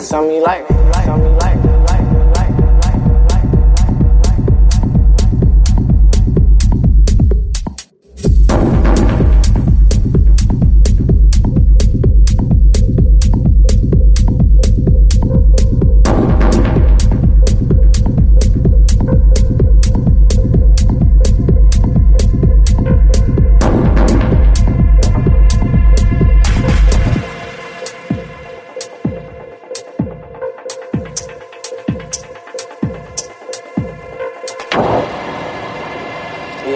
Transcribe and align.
Something 0.00 0.34
you 0.34 0.42
like. 0.42 0.66
Something 1.04 1.22
you 1.22 1.38
like. 1.38 1.67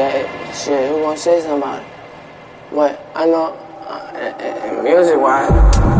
Yeah, 0.00 0.52
shit, 0.54 0.88
who 0.88 1.02
gonna 1.02 1.14
say 1.14 1.40
it? 1.40 1.84
But 2.72 3.06
I 3.14 3.26
know, 3.26 3.52
uh, 3.86 4.82
music 4.82 5.20
wise. 5.20 5.99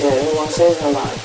Yeah, 0.00 0.32
gonna 0.32 0.50
say 0.50 0.72
something 0.72 0.96
about 0.96 1.12
it? 1.12 1.20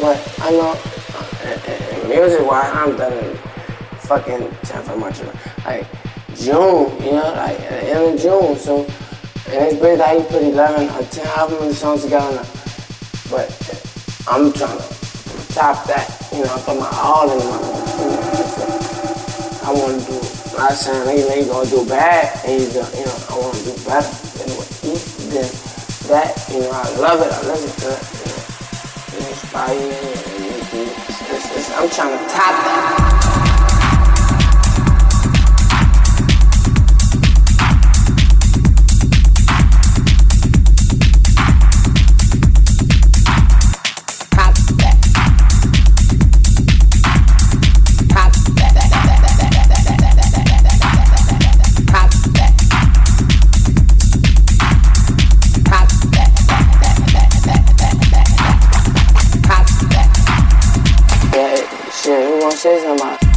But 0.00 0.16
I 0.40 0.50
know, 0.52 0.72
uh, 1.12 2.08
music 2.08 2.50
wise, 2.50 2.72
I'm 2.72 2.96
done 2.96 3.36
fucking 4.08 4.50
time 4.62 4.82
for 4.84 4.96
much 4.96 5.20
like 5.66 5.86
June, 6.34 6.88
you 7.04 7.12
know, 7.12 7.34
like 7.36 7.58
the 7.58 7.92
end 7.92 8.14
of 8.14 8.18
June. 8.18 8.56
So, 8.56 8.86
and 9.52 9.76
it's 9.76 10.00
how 10.00 10.12
you 10.14 10.22
put 10.24 10.42
11 10.42 10.88
or 10.88 11.02
10 11.02 11.26
album 11.36 11.70
songs 11.74 12.04
together. 12.04 12.34
Now. 12.34 12.48
But 13.28 13.52
I'm 14.26 14.54
trying 14.54 14.78
to 14.78 15.52
top 15.52 15.84
that, 15.84 16.08
you 16.32 16.44
know, 16.44 16.54
I 16.54 16.60
put 16.64 16.78
my 16.80 16.88
all 16.96 17.30
in 17.30 17.44
my, 17.44 17.60
I 19.64 19.70
want 19.70 20.00
to 20.00 20.06
do. 20.06 20.18
Last 20.56 20.86
time, 20.86 21.06
nigga, 21.06 21.28
nigga 21.28 21.48
gonna 21.50 21.68
do 21.68 21.86
bad, 21.86 22.40
and 22.46 22.72
do, 22.72 22.78
you 22.96 23.04
know, 23.04 23.18
I 23.28 23.36
want 23.36 23.54
to 23.54 23.64
do 23.64 23.74
better 23.84 24.08
than 24.38 24.56
what 24.56 24.68
he 24.80 25.30
did 25.30 25.71
that, 26.12 26.46
you 26.52 26.60
know, 26.60 26.70
I 26.70 26.88
love 26.98 27.22
it, 27.22 27.32
I 27.32 27.40
to 27.72 27.88
it, 27.88 28.02
you 28.12 28.28
know, 28.28 28.42
it 29.16 29.30
inspire 29.30 29.74
me, 29.74 29.84
and 29.84 30.44
it, 30.44 30.74
it, 30.74 30.92
it's, 31.08 31.56
it's, 31.56 31.70
I'm 31.72 31.88
trying 31.88 32.18
to 32.18 32.24
top 32.28 32.52
that. 32.68 33.51
That. 62.62 62.78
Top 62.84 62.96
that. 62.98 63.31